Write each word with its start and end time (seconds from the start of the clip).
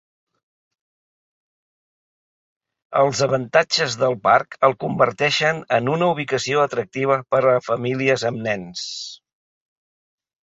Els 3.01 3.21
avantatges 3.25 3.97
del 4.03 4.17
parc 4.23 4.57
el 4.69 4.73
converteixen 4.83 5.61
en 5.79 5.91
una 5.97 6.07
ubicació 6.15 6.63
atractiva 6.69 7.19
per 7.35 7.43
a 7.51 7.55
famílies 7.67 8.25
amb 8.31 8.43
nens. 8.49 8.87